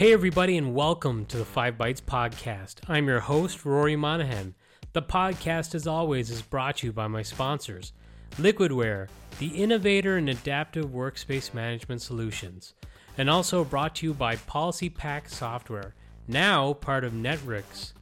[0.00, 2.76] Hey, everybody, and welcome to the Five Bytes Podcast.
[2.88, 4.54] I'm your host, Rory Monahan.
[4.94, 7.92] The podcast, as always, is brought to you by my sponsors
[8.36, 9.08] Liquidware,
[9.38, 12.72] the innovator in adaptive workspace management solutions,
[13.18, 15.94] and also brought to you by PolicyPak Software,
[16.26, 17.92] now part of Netrix,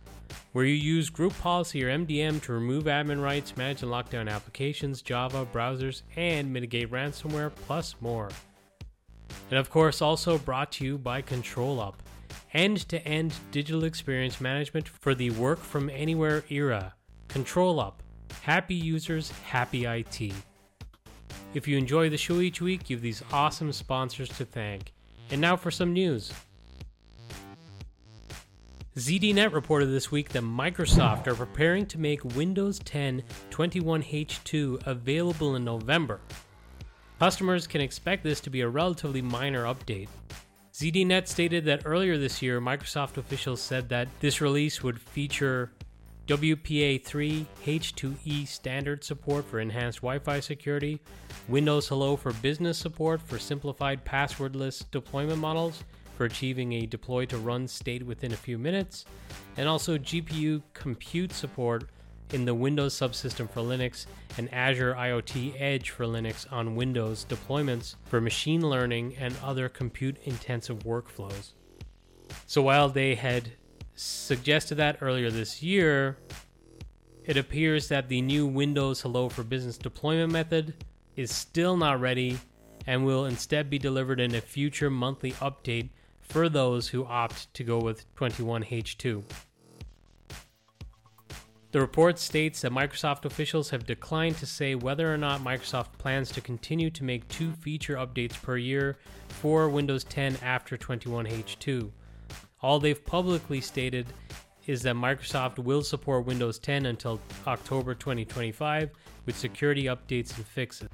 [0.53, 5.03] where you use group policy or MDM to remove admin rights, manage and lockdown applications,
[5.03, 8.29] Java, browsers, and mitigate ransomware, plus more.
[9.51, 11.95] And of course, also brought to you by ControlUp,
[12.53, 16.95] end to end digital experience management for the work from anywhere era.
[17.29, 17.95] ControlUp,
[18.43, 20.33] happy users, happy IT.
[21.55, 24.93] If you enjoy the show each week, you have these awesome sponsors to thank.
[25.31, 26.33] And now for some news.
[28.99, 35.65] ZDNet reported this week that Microsoft are preparing to make Windows 10 21H2 available in
[35.65, 36.19] November.
[37.21, 40.09] Customers can expect this to be a relatively minor update.
[40.75, 45.71] ZDNet stated that earlier this year, Microsoft officials said that this release would feature
[46.27, 50.99] WPA 3 H2E standard support for enhanced Wi Fi security,
[51.47, 55.85] Windows Hello for business support for simplified passwordless deployment models
[56.19, 59.05] for achieving a deploy to run state within a few minutes,
[59.57, 61.89] and also GPU compute support
[62.33, 64.07] in the Windows subsystem for Linux
[64.37, 70.17] and Azure IoT Edge for Linux on Windows deployments for machine learning and other compute
[70.25, 71.53] intensive workflows.
[72.47, 73.53] So while they had
[73.95, 76.19] suggested that earlier this year,
[77.25, 80.75] it appears that the new Windows Hello for Business deployment method
[81.15, 82.39] is still not ready
[82.89, 85.91] and will instead be delivered in a future monthly update
[86.29, 89.23] for those who opt to go with 21H2.
[91.71, 96.31] The report states that Microsoft officials have declined to say whether or not Microsoft plans
[96.33, 98.97] to continue to make two feature updates per year
[99.29, 101.91] for Windows 10 after 21H2.
[102.63, 104.07] All they've publicly stated
[104.67, 108.91] is that Microsoft will support Windows 10 until October 2025
[109.27, 110.89] with security updates and fixes.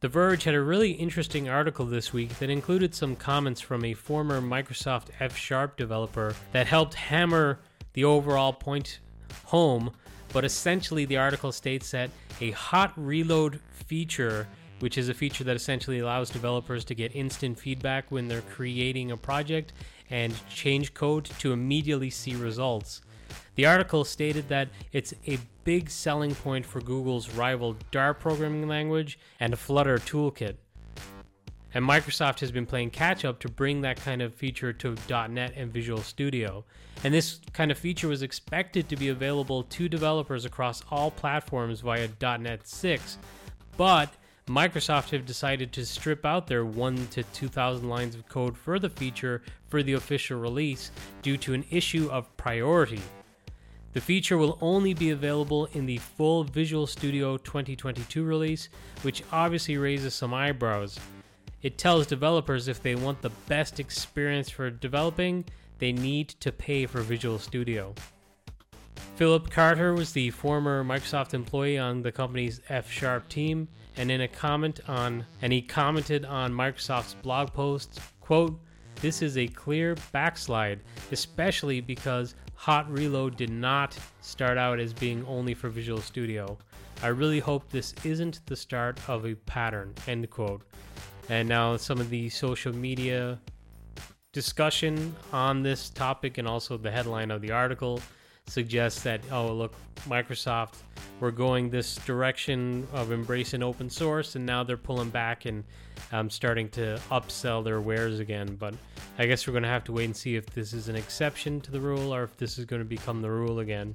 [0.00, 3.94] The Verge had a really interesting article this week that included some comments from a
[3.94, 7.58] former Microsoft F Sharp developer that helped hammer
[7.94, 9.00] the overall point
[9.46, 9.90] home,
[10.32, 12.10] but essentially the article states that
[12.40, 14.46] a hot reload feature,
[14.78, 19.10] which is a feature that essentially allows developers to get instant feedback when they're creating
[19.10, 19.72] a project
[20.10, 23.00] and change code to immediately see results.
[23.58, 29.18] The article stated that it's a big selling point for Google's rival Dart programming language
[29.40, 30.54] and Flutter toolkit.
[31.74, 35.54] And Microsoft has been playing catch up to bring that kind of feature to .NET
[35.56, 36.64] and Visual Studio.
[37.02, 41.80] And this kind of feature was expected to be available to developers across all platforms
[41.80, 43.18] via .NET 6,
[43.76, 44.14] but
[44.46, 48.88] Microsoft have decided to strip out their 1 to 2000 lines of code for the
[48.88, 50.92] feature for the official release
[51.22, 53.00] due to an issue of priority.
[53.94, 58.68] The feature will only be available in the full Visual Studio 2022 release,
[59.02, 61.00] which obviously raises some eyebrows.
[61.62, 65.44] It tells developers if they want the best experience for developing,
[65.78, 67.94] they need to pay for Visual Studio.
[69.16, 73.66] Philip Carter was the former Microsoft employee on the company's F Sharp team,
[73.96, 78.60] and in a comment on and he commented on Microsoft's blog post, quote,
[79.00, 85.24] this is a clear backslide, especially because Hot Reload did not start out as being
[85.26, 86.58] only for Visual Studio.
[87.04, 90.62] I really hope this isn't the start of a pattern, end quote.
[91.28, 93.38] And now some of the social media
[94.32, 98.00] discussion on this topic and also the headline of the article
[98.48, 99.74] suggests that oh look
[100.08, 100.76] microsoft
[101.20, 105.64] we're going this direction of embracing open source and now they're pulling back and
[106.12, 108.74] um, starting to upsell their wares again but
[109.18, 111.60] i guess we're going to have to wait and see if this is an exception
[111.60, 113.94] to the rule or if this is going to become the rule again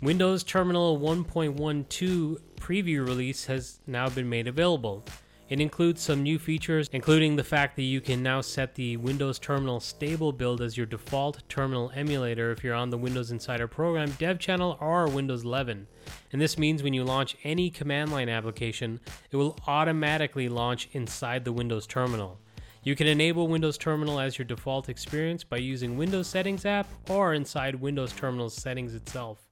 [0.00, 2.38] windows terminal 1.12
[2.68, 5.02] preview release has now been made available.
[5.48, 9.38] It includes some new features, including the fact that you can now set the Windows
[9.38, 14.10] Terminal stable build as your default terminal emulator if you're on the Windows Insider Program
[14.18, 15.86] Dev Channel or Windows 11.
[16.32, 19.00] And this means when you launch any command line application,
[19.30, 22.38] it will automatically launch inside the Windows Terminal.
[22.82, 27.32] You can enable Windows Terminal as your default experience by using Windows Settings app or
[27.32, 29.47] inside Windows Terminal settings itself.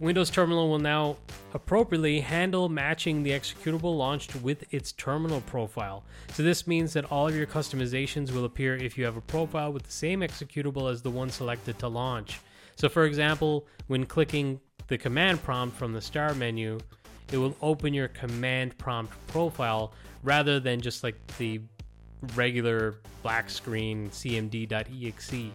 [0.00, 1.18] Windows Terminal will now
[1.52, 6.04] appropriately handle matching the executable launched with its terminal profile.
[6.32, 9.70] So, this means that all of your customizations will appear if you have a profile
[9.74, 12.40] with the same executable as the one selected to launch.
[12.76, 14.58] So, for example, when clicking
[14.88, 16.78] the command prompt from the start menu,
[17.30, 19.92] it will open your command prompt profile
[20.22, 21.60] rather than just like the
[22.34, 25.52] regular black screen cmd.exe.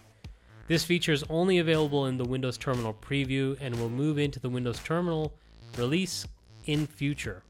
[0.67, 4.49] This feature is only available in the Windows Terminal preview and will move into the
[4.49, 5.31] Windows Terminal
[5.77, 6.25] release
[6.65, 7.43] in future.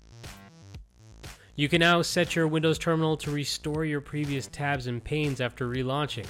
[1.56, 5.70] You can now set your Windows Terminal to restore your previous tabs and panes after
[5.70, 6.28] relaunching.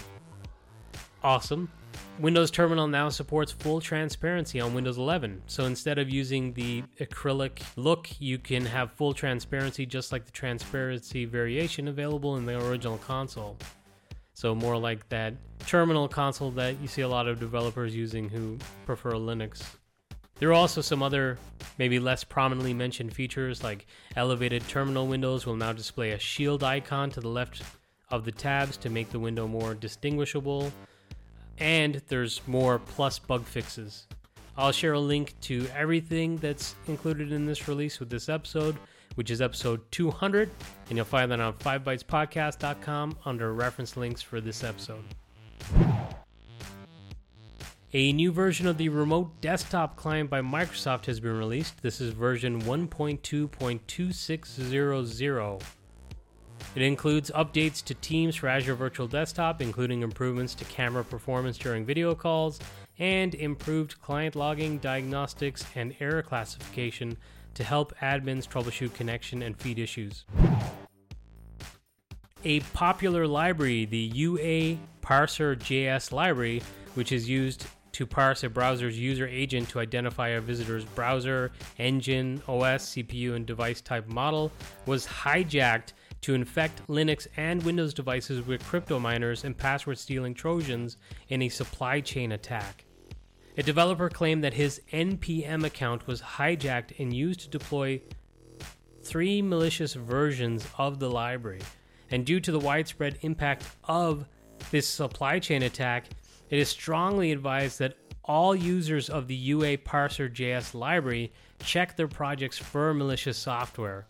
[1.23, 1.71] Awesome.
[2.19, 5.41] Windows Terminal now supports full transparency on Windows 11.
[5.47, 10.31] So instead of using the acrylic look, you can have full transparency just like the
[10.31, 13.57] transparency variation available in the original console.
[14.35, 15.33] So more like that
[15.65, 19.63] terminal console that you see a lot of developers using who prefer Linux.
[20.37, 21.37] There are also some other,
[21.77, 23.87] maybe less prominently mentioned features like
[24.17, 27.63] elevated terminal windows will now display a shield icon to the left
[28.09, 30.69] of the tabs to make the window more distinguishable.
[31.57, 34.05] And there's more plus bug fixes.
[34.57, 38.75] I'll share a link to everything that's included in this release with this episode,
[39.15, 40.51] which is episode 200,
[40.89, 45.03] and you'll find that on 5bytespodcast.com under reference links for this episode.
[47.93, 51.81] A new version of the remote desktop client by Microsoft has been released.
[51.81, 55.61] This is version 1.2.2600.
[56.75, 61.85] It includes updates to Teams for Azure Virtual Desktop, including improvements to camera performance during
[61.85, 62.59] video calls,
[62.99, 67.15] and improved client logging, diagnostics, and error classification
[67.55, 70.25] to help admins troubleshoot connection and feed issues.
[72.43, 76.61] A popular library, the UA Parser JS library,
[76.93, 82.41] which is used to parse a browser's user agent to identify a visitor's browser, engine,
[82.47, 84.51] OS, CPU, and device type model,
[84.85, 90.97] was hijacked to infect Linux and Windows devices with crypto miners and password stealing Trojans
[91.29, 92.83] in a supply chain attack.
[93.57, 98.01] A developer claimed that his NPM account was hijacked and used to deploy
[99.01, 101.61] three malicious versions of the library.
[102.11, 104.25] And due to the widespread impact of
[104.71, 106.07] this supply chain attack,
[106.49, 112.07] it is strongly advised that all users of the UA Parser JS library check their
[112.07, 114.05] projects for malicious software.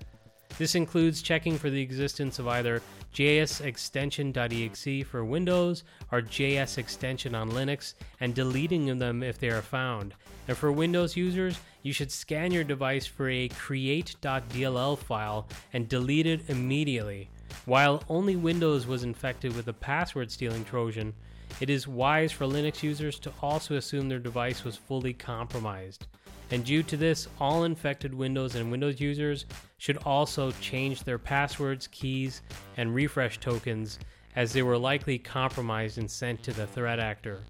[0.58, 2.82] This includes checking for the existence of either
[3.16, 10.14] jsextension.exe for Windows or JS extension on Linux and deleting them if they are found.
[10.48, 16.28] And for Windows users, you should scan your device for a create.dll file and delete
[16.28, 17.30] it immediately.
[17.66, 21.14] While only Windows was infected with a password stealing Trojan,
[21.62, 26.06] it is wise for Linux users to also assume their device was fully compromised.
[26.52, 29.46] And due to this, all infected Windows and Windows users
[29.78, 32.42] should also change their passwords, keys,
[32.78, 34.00] and refresh tokens
[34.36, 37.42] as they were likely compromised and sent to the threat actor.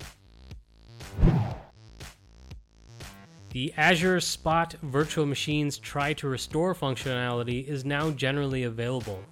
[3.51, 9.23] The Azure Spot Virtual Machines Try to Restore functionality is now generally available.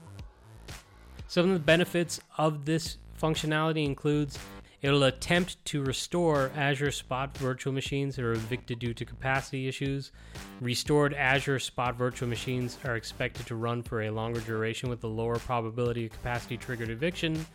[1.28, 4.40] Some of the benefits of this functionality includes
[4.84, 10.12] It'll attempt to restore Azure Spot virtual machines that are evicted due to capacity issues.
[10.60, 15.08] Restored Azure Spot virtual machines are expected to run for a longer duration with a
[15.08, 17.46] lower probability of capacity triggered eviction.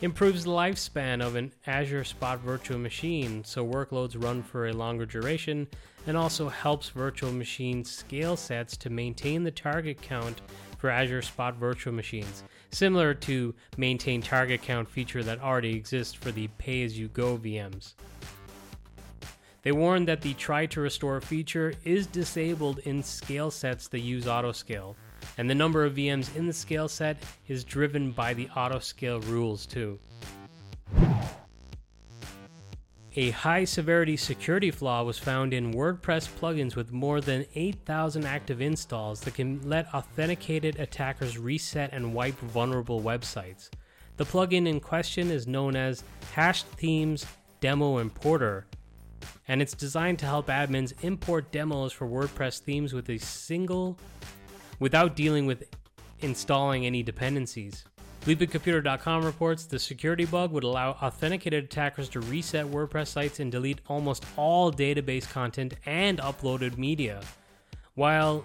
[0.00, 5.04] Improves the lifespan of an Azure Spot virtual machine so workloads run for a longer
[5.04, 5.66] duration,
[6.06, 10.40] and also helps virtual machine scale sets to maintain the target count
[10.78, 16.30] for Azure Spot virtual machines similar to maintain target count feature that already exists for
[16.30, 17.94] the pay as you go VMs.
[19.62, 24.24] They warn that the try to restore feature is disabled in scale sets that use
[24.24, 24.94] autoscale,
[25.36, 29.66] and the number of VMs in the scale set is driven by the autoscale rules
[29.66, 29.98] too.
[33.16, 38.60] A high severity security flaw was found in WordPress plugins with more than 8,000 active
[38.60, 43.68] installs that can let authenticated attackers reset and wipe vulnerable websites.
[44.16, 46.04] The plugin in question is known as
[46.36, 47.26] HashThemes
[47.60, 48.66] Demo Importer,
[49.48, 53.98] and it's designed to help admins import demos for WordPress themes with a single
[54.78, 55.64] without dealing with
[56.20, 57.84] installing any dependencies.
[58.26, 63.80] BleepingComputer.com reports the security bug would allow authenticated attackers to reset WordPress sites and delete
[63.88, 67.22] almost all database content and uploaded media.
[67.94, 68.44] While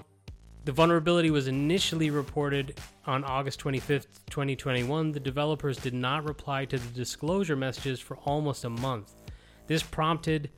[0.63, 6.77] the vulnerability was initially reported on August 25th, 2021, the developers did not reply to
[6.77, 9.13] the disclosure messages for almost a month.
[9.67, 10.51] This prompted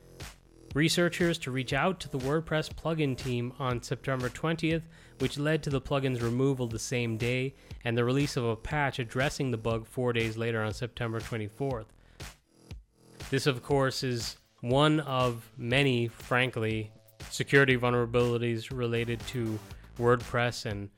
[0.74, 4.82] researchers to reach out to the WordPress plugin team on September 20th,
[5.18, 8.98] which led to the plugin's removal the same day and the release of a patch
[8.98, 11.86] addressing the bug four days later on September 24th.
[13.30, 16.90] This, of course, is one of many, frankly,
[17.30, 19.58] security vulnerabilities related to
[19.98, 20.88] WordPress and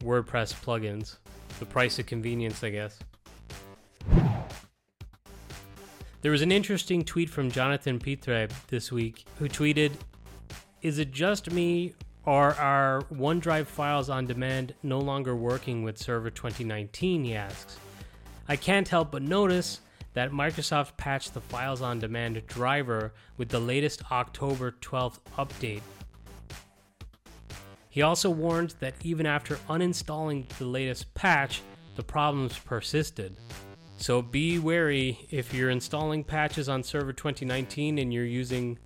[0.00, 1.16] WordPress plugins.
[1.58, 2.98] The price of convenience, I guess.
[6.20, 9.92] There was an interesting tweet from Jonathan Pitre this week who tweeted
[10.82, 11.94] Is it just me
[12.24, 17.22] or are OneDrive files on demand no longer working with Server 2019?
[17.22, 17.76] He asks.
[18.48, 19.80] I can't help but notice
[20.14, 25.82] that Microsoft patched the Files on Demand driver with the latest October 12th update.
[27.90, 31.62] He also warned that even after uninstalling the latest patch,
[31.94, 33.36] the problems persisted.
[34.00, 38.78] So be wary if you're installing patches on Server 2019 and you're using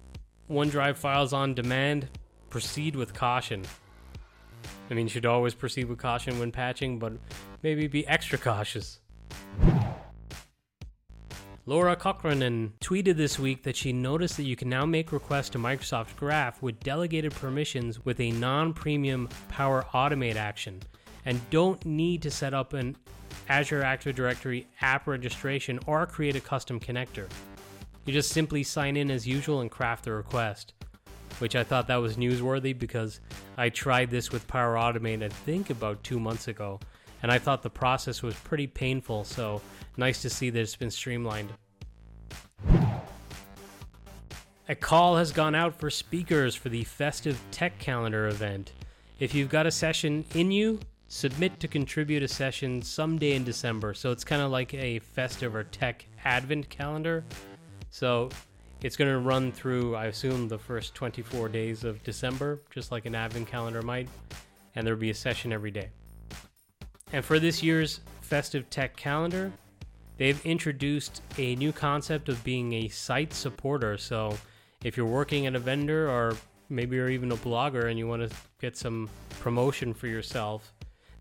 [0.50, 2.09] OneDrive files on demand,
[2.49, 3.62] proceed with caution.
[4.90, 7.12] I mean, you should always proceed with caution when patching, but
[7.62, 9.00] maybe be extra cautious.
[11.66, 15.59] Laura Cochrane tweeted this week that she noticed that you can now make requests to
[15.59, 20.81] Microsoft Graph with delegated permissions with a non premium Power Automate action
[21.26, 22.97] and don't need to set up an
[23.49, 27.28] Azure Active Directory app registration or create a custom connector.
[28.04, 30.75] You just simply sign in as usual and craft the request.
[31.38, 33.20] Which I thought that was newsworthy because
[33.56, 36.78] I tried this with Power Automate, I think about two months ago,
[37.22, 39.62] and I thought the process was pretty painful, so
[39.96, 41.52] nice to see that it's been streamlined.
[44.68, 48.72] A call has gone out for speakers for the Festive Tech Calendar event.
[49.18, 50.80] If you've got a session in you,
[51.12, 53.92] submit to contribute a session someday in December.
[53.92, 57.23] So it's kind of like a festive or tech advent calendar.
[57.90, 58.31] So
[58.81, 63.04] it's going to run through, I assume, the first 24 days of December, just like
[63.04, 64.09] an advent calendar might.
[64.75, 65.90] And there'll be a session every day.
[67.12, 69.52] And for this year's festive tech calendar,
[70.16, 73.99] they've introduced a new concept of being a site supporter.
[73.99, 74.38] So
[74.83, 76.37] if you're working at a vendor or
[76.71, 80.71] maybe you're even a blogger and you want to get some promotion for yourself,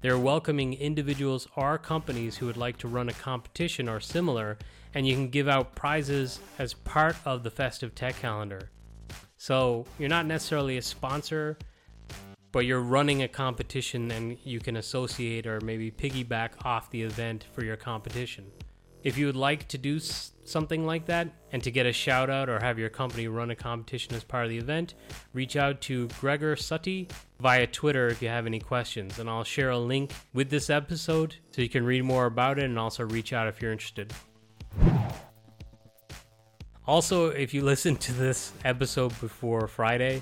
[0.01, 4.58] they're welcoming individuals or companies who would like to run a competition or similar,
[4.93, 8.72] and you can give out prizes as part of the festive tech calendar.
[9.38, 11.58] So you're not necessarily a sponsor,
[12.51, 17.46] but you're running a competition and you can associate or maybe piggyback off the event
[17.53, 18.51] for your competition.
[19.03, 22.50] If you would like to do something like that and to get a shout out
[22.50, 24.93] or have your company run a competition as part of the event,
[25.34, 29.17] reach out to Gregor Suttie via Twitter if you have any questions.
[29.17, 32.65] And I'll share a link with this episode so you can read more about it
[32.65, 34.13] and also reach out if you're interested.
[36.86, 40.22] Also, if you listen to this episode before Friday,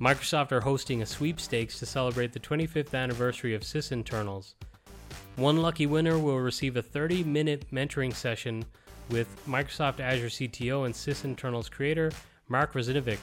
[0.00, 4.54] Microsoft are hosting a sweepstakes to celebrate the 25th anniversary of sysinternals.
[5.36, 8.66] One lucky winner will receive a 30 minute mentoring session
[9.08, 12.12] with Microsoft Azure CTO and sysinternals creator
[12.48, 13.18] Mark Russinovich.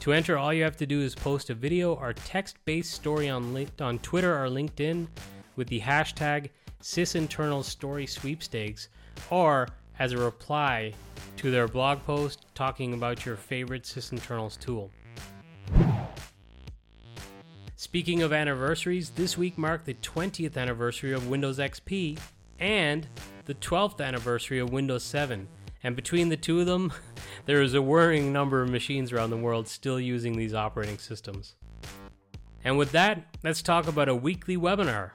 [0.00, 3.28] To enter, all you have to do is post a video or text based story
[3.28, 5.06] on, on Twitter or LinkedIn
[5.54, 6.50] with the hashtag
[6.82, 8.88] sysinternals story sweepstakes
[9.30, 9.68] or
[10.00, 10.92] as a reply
[11.36, 14.90] to their blog post talking about your favorite sysinternals tool.
[17.80, 22.18] Speaking of anniversaries, this week marked the 20th anniversary of Windows XP
[22.58, 23.06] and
[23.44, 25.46] the 12th anniversary of Windows 7.
[25.84, 26.92] And between the two of them,
[27.46, 31.54] there is a worrying number of machines around the world still using these operating systems.
[32.64, 35.12] And with that, let's talk about a weekly webinar.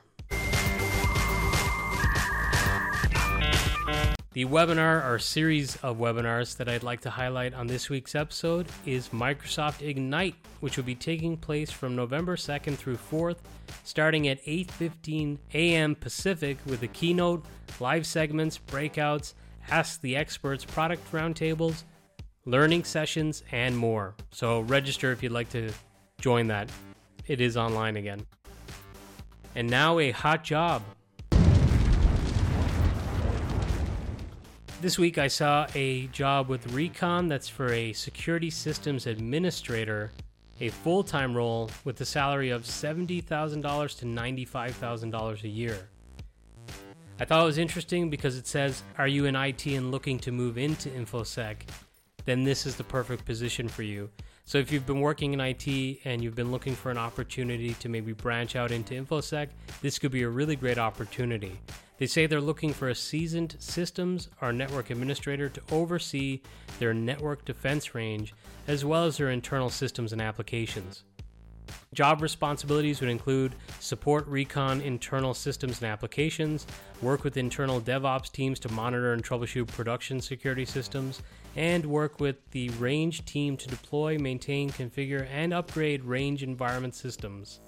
[4.33, 8.65] The webinar or series of webinars that I'd like to highlight on this week's episode
[8.83, 13.37] is Microsoft Ignite, which will be taking place from November 2nd through 4th,
[13.83, 15.93] starting at 8:15 a.m.
[15.93, 17.45] Pacific with a keynote,
[17.79, 19.35] live segments, breakouts,
[19.69, 21.83] ask the experts product roundtables,
[22.45, 24.15] learning sessions, and more.
[24.31, 25.71] So register if you'd like to
[26.19, 26.71] join that.
[27.27, 28.25] It is online again.
[29.53, 30.81] And now a hot job.
[34.83, 40.11] This week I saw a job with Recon that's for a security systems administrator,
[40.59, 43.23] a full time role with a salary of $70,000
[43.99, 45.87] to $95,000 a year.
[47.17, 50.33] I thought it was interesting because it says, Are you in IT and looking to
[50.33, 51.59] move into InfoSec?
[52.25, 54.09] Then this is the perfect position for you.
[54.45, 57.87] So if you've been working in IT and you've been looking for an opportunity to
[57.87, 59.47] maybe branch out into InfoSec,
[59.81, 61.59] this could be a really great opportunity.
[61.97, 66.41] They say they're looking for a seasoned systems or network administrator to oversee
[66.77, 68.33] their network defense range
[68.67, 71.03] as well as their internal systems and applications.
[71.93, 76.65] Job responsibilities would include support recon internal systems and applications,
[77.01, 81.21] work with internal DevOps teams to monitor and troubleshoot production security systems,
[81.55, 87.59] and work with the range team to deploy, maintain, configure, and upgrade range environment systems.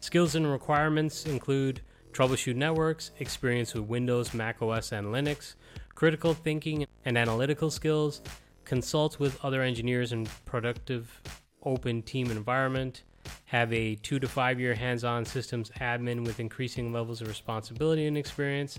[0.00, 1.80] Skills and requirements include
[2.12, 5.54] troubleshoot networks, experience with Windows, Mac OS, and Linux,
[5.94, 8.22] critical thinking and analytical skills,
[8.64, 11.20] consult with other engineers in productive
[11.64, 13.02] open team environment,
[13.46, 18.06] have a two to five year hands on systems admin with increasing levels of responsibility
[18.06, 18.78] and experience,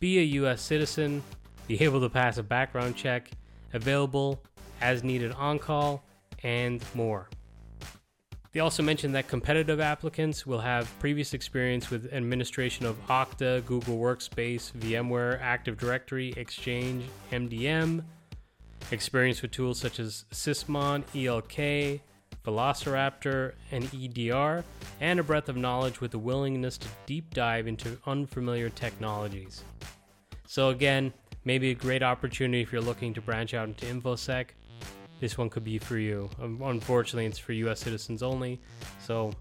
[0.00, 0.62] be a U.S.
[0.62, 1.22] citizen,
[1.66, 3.30] be able to pass a background check,
[3.72, 4.42] available
[4.80, 6.04] as needed on call,
[6.42, 7.28] and more.
[8.52, 13.98] They also mentioned that competitive applicants will have previous experience with administration of Okta, Google
[13.98, 18.02] Workspace, VMware, Active Directory, Exchange, MDM,
[18.92, 22.00] experience with tools such as Sysmon, ELK,
[22.46, 24.64] Velociraptor, and EDR,
[25.00, 29.64] and a breadth of knowledge with a willingness to deep dive into unfamiliar technologies.
[30.46, 31.12] So, again,
[31.44, 34.46] maybe a great opportunity if you're looking to branch out into InfoSec.
[35.20, 36.30] This one could be for you.
[36.40, 38.60] Um, unfortunately, it's for US citizens only.
[39.00, 39.32] So,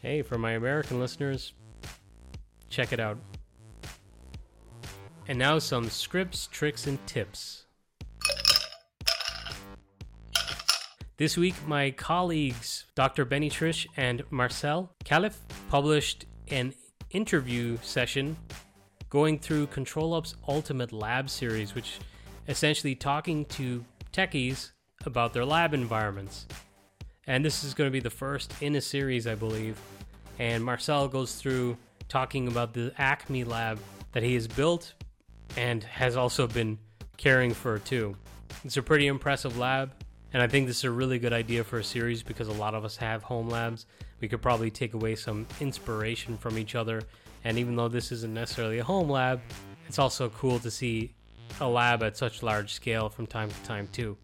[0.00, 1.52] hey, for my American listeners,
[2.70, 3.18] check it out.
[5.26, 7.64] And now some scripts, tricks, and tips.
[11.18, 13.24] This week, my colleagues, Dr.
[13.24, 15.34] Benny Tritsch and Marcel Calef,
[15.68, 16.72] published an
[17.10, 18.36] interview session
[19.10, 21.98] going through ControlUp's Ultimate Lab series, which
[22.46, 24.70] essentially talking to techies
[25.06, 26.46] about their lab environments.
[27.26, 29.76] And this is going to be the first in a series, I believe.
[30.38, 31.76] And Marcel goes through
[32.08, 33.80] talking about the Acme lab
[34.12, 34.94] that he has built
[35.56, 36.78] and has also been
[37.16, 38.14] caring for too.
[38.62, 39.90] It's a pretty impressive lab.
[40.32, 42.74] And I think this is a really good idea for a series because a lot
[42.74, 43.86] of us have home labs.
[44.20, 47.02] We could probably take away some inspiration from each other.
[47.44, 49.40] And even though this isn't necessarily a home lab,
[49.86, 51.14] it's also cool to see
[51.60, 54.16] a lab at such large scale from time to time, too.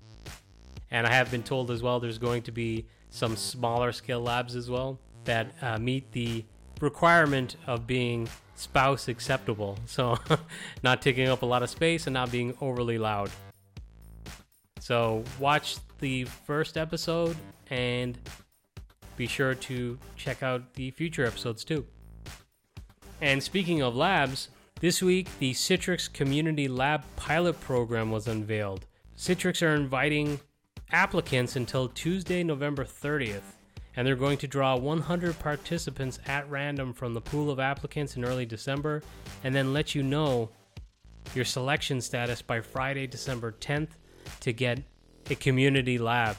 [0.90, 4.56] And I have been told as well there's going to be some smaller scale labs
[4.56, 6.44] as well that uh, meet the
[6.80, 9.78] requirement of being spouse acceptable.
[9.86, 10.18] So,
[10.82, 13.30] not taking up a lot of space and not being overly loud.
[14.80, 17.34] So, watch the first episode
[17.70, 18.18] and
[19.16, 21.86] be sure to check out the future episodes too.
[23.22, 28.84] And speaking of labs, this week the Citrix Community Lab pilot program was unveiled.
[29.16, 30.40] Citrix are inviting
[30.92, 33.54] applicants until Tuesday, November 30th,
[33.96, 38.26] and they're going to draw 100 participants at random from the pool of applicants in
[38.26, 39.02] early December
[39.42, 40.50] and then let you know
[41.34, 43.92] your selection status by Friday, December 10th
[44.40, 44.82] to get
[45.30, 46.36] a community lab.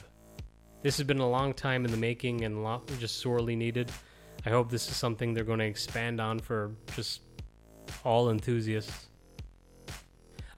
[0.82, 2.64] This has been a long time in the making and
[2.98, 3.90] just sorely needed.
[4.44, 7.22] I hope this is something they're going to expand on for just
[8.04, 9.06] all enthusiasts.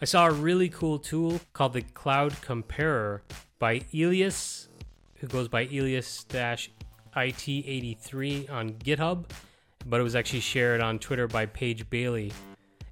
[0.01, 3.23] I saw a really cool tool called the Cloud Comparer
[3.59, 4.69] by Elias,
[5.17, 6.25] who goes by Elias
[7.17, 9.25] IT83 on GitHub,
[9.87, 12.33] but it was actually shared on Twitter by Paige Bailey.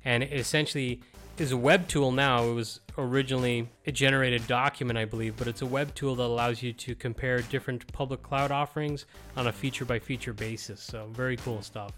[0.04, 1.00] And essentially
[1.38, 2.44] is a web tool now.
[2.44, 6.62] It was originally a generated document, I believe, but it's a web tool that allows
[6.62, 9.04] you to compare different public cloud offerings
[9.36, 10.80] on a feature by feature basis.
[10.80, 11.92] So, very cool stuff.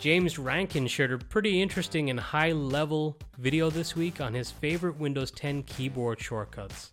[0.00, 4.96] James Rankin shared a pretty interesting and high level video this week on his favorite
[4.96, 6.92] Windows 10 keyboard shortcuts.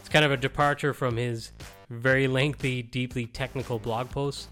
[0.00, 1.52] It's kind of a departure from his
[1.88, 4.48] very lengthy, deeply technical blog posts,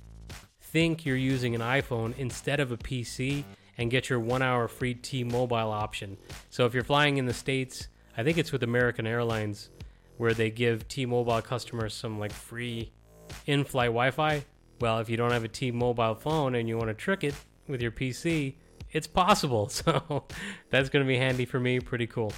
[0.59, 3.43] think you're using an iPhone instead of a PC
[3.77, 6.17] and get your one hour free T Mobile option.
[6.49, 9.69] So if you're flying in the States, I think it's with American Airlines
[10.17, 12.91] where they give T Mobile customers some like free
[13.45, 14.45] in flight Wi Fi.
[14.79, 17.35] Well, if you don't have a T Mobile phone and you want to trick it
[17.67, 18.55] with your PC,
[18.91, 19.69] it's possible.
[19.83, 20.25] So
[20.69, 21.79] that's going to be handy for me.
[21.79, 22.33] Pretty cool.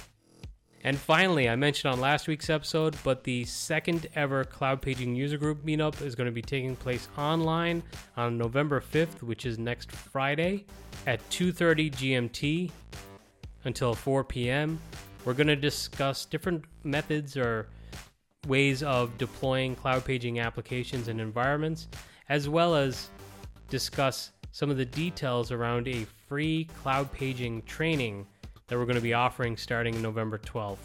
[0.86, 5.38] And finally, I mentioned on last week's episode, but the second ever Cloud Paging User
[5.38, 7.82] Group meetup is going to be taking place online
[8.18, 10.66] on November 5th, which is next Friday
[11.06, 12.70] at 2:30 GMT
[13.64, 14.78] until 4 p.m.
[15.24, 17.68] We're going to discuss different methods or
[18.46, 21.88] ways of deploying cloud paging applications and environments,
[22.28, 23.10] as well as
[23.68, 28.26] discuss some of the details around a free cloud paging training
[28.68, 30.78] that we're going to be offering starting November 12th.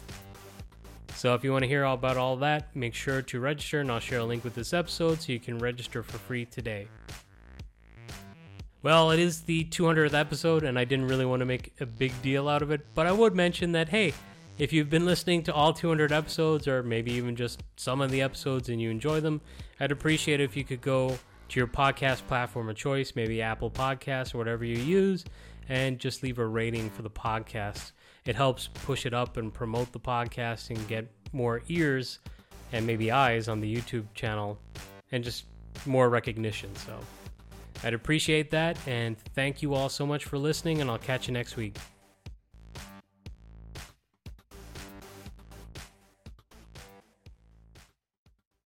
[1.14, 3.90] So if you want to hear all about all that, make sure to register and
[3.90, 6.88] I'll share a link with this episode so you can register for free today.
[8.82, 12.12] Well, it is the 200th episode and I didn't really want to make a big
[12.22, 14.14] deal out of it, but I would mention that hey,
[14.60, 18.20] if you've been listening to all 200 episodes or maybe even just some of the
[18.20, 19.40] episodes and you enjoy them,
[19.80, 21.18] I'd appreciate it if you could go
[21.48, 25.24] to your podcast platform of choice, maybe Apple Podcasts or whatever you use,
[25.70, 27.92] and just leave a rating for the podcast.
[28.26, 32.18] It helps push it up and promote the podcast and get more ears
[32.72, 34.58] and maybe eyes on the YouTube channel
[35.10, 35.46] and just
[35.86, 36.76] more recognition.
[36.76, 36.98] So
[37.82, 38.76] I'd appreciate that.
[38.86, 41.78] And thank you all so much for listening, and I'll catch you next week.